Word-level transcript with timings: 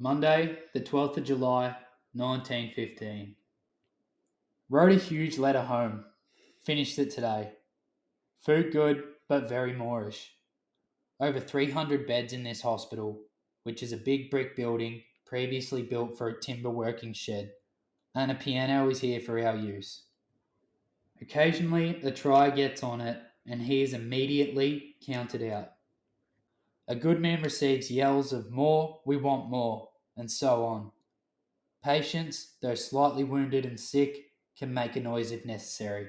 Monday, 0.00 0.58
the 0.74 0.80
12th 0.80 1.16
of 1.16 1.24
July, 1.24 1.74
1915. 2.12 3.34
Wrote 4.70 4.92
a 4.92 4.96
huge 4.96 5.38
letter 5.38 5.62
home. 5.62 6.04
Finished 6.64 6.98
it 7.00 7.10
today. 7.10 7.50
Food 8.44 8.70
good, 8.70 9.02
but 9.28 9.48
very 9.48 9.72
Moorish. 9.72 10.34
Over 11.20 11.40
300 11.40 12.06
beds 12.06 12.32
in 12.32 12.44
this 12.44 12.62
hospital, 12.62 13.22
which 13.64 13.82
is 13.82 13.92
a 13.92 13.96
big 13.96 14.30
brick 14.30 14.54
building 14.54 15.02
previously 15.26 15.82
built 15.82 16.16
for 16.16 16.28
a 16.28 16.40
timber 16.40 16.70
working 16.70 17.12
shed, 17.12 17.50
and 18.14 18.30
a 18.30 18.36
piano 18.36 18.88
is 18.88 19.00
here 19.00 19.20
for 19.20 19.44
our 19.44 19.56
use. 19.56 20.04
Occasionally, 21.20 22.00
a 22.04 22.12
try 22.12 22.50
gets 22.50 22.84
on 22.84 23.00
it, 23.00 23.20
and 23.48 23.60
he 23.60 23.82
is 23.82 23.94
immediately 23.94 24.94
counted 25.04 25.42
out. 25.42 25.72
A 26.90 26.96
good 26.96 27.20
man 27.20 27.42
receives 27.42 27.90
yells 27.90 28.32
of 28.32 28.50
more, 28.50 29.00
we 29.04 29.18
want 29.18 29.50
more, 29.50 29.90
and 30.16 30.30
so 30.30 30.64
on. 30.64 30.90
Patients, 31.84 32.56
though 32.62 32.74
slightly 32.74 33.24
wounded 33.24 33.66
and 33.66 33.78
sick, 33.78 34.16
can 34.58 34.72
make 34.72 34.96
a 34.96 35.00
noise 35.00 35.30
if 35.30 35.44
necessary. 35.44 36.08